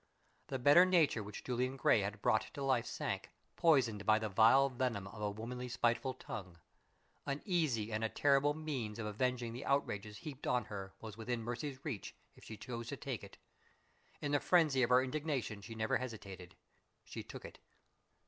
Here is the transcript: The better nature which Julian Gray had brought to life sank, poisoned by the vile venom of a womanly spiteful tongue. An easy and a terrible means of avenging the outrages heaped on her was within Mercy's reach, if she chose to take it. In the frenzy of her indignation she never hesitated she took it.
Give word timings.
The 0.47 0.57
better 0.57 0.83
nature 0.83 1.21
which 1.21 1.43
Julian 1.43 1.77
Gray 1.77 1.99
had 2.01 2.23
brought 2.23 2.51
to 2.55 2.63
life 2.63 2.87
sank, 2.87 3.29
poisoned 3.55 4.03
by 4.03 4.17
the 4.17 4.29
vile 4.29 4.67
venom 4.67 5.05
of 5.07 5.21
a 5.21 5.29
womanly 5.29 5.67
spiteful 5.69 6.15
tongue. 6.15 6.57
An 7.27 7.43
easy 7.45 7.91
and 7.93 8.03
a 8.03 8.09
terrible 8.09 8.55
means 8.55 8.97
of 8.97 9.05
avenging 9.05 9.53
the 9.53 9.63
outrages 9.63 10.17
heaped 10.17 10.47
on 10.47 10.65
her 10.65 10.91
was 11.01 11.17
within 11.17 11.43
Mercy's 11.43 11.85
reach, 11.85 12.15
if 12.35 12.43
she 12.43 12.57
chose 12.57 12.87
to 12.87 12.97
take 12.97 13.23
it. 13.23 13.37
In 14.23 14.31
the 14.31 14.39
frenzy 14.39 14.81
of 14.81 14.89
her 14.89 15.03
indignation 15.03 15.61
she 15.61 15.75
never 15.75 15.97
hesitated 15.97 16.55
she 17.03 17.21
took 17.21 17.45
it. 17.45 17.59